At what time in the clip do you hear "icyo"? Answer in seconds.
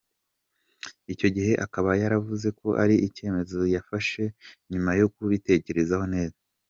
1.13-1.27